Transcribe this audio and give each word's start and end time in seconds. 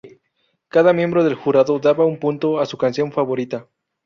Cada 0.67 0.93
miembro 0.93 1.23
del 1.23 1.35
jurado 1.35 1.77
daba 1.77 2.05
un 2.07 2.17
punto 2.17 2.59
a 2.59 2.65
su 2.65 2.75
canción 2.75 3.11
favorita. 3.11 3.67